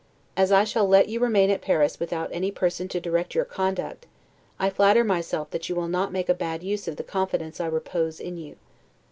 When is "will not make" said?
5.75-6.27